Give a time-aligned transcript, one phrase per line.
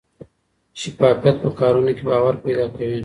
[0.79, 2.99] شفافیت په کارونو کې باور پیدا کوي.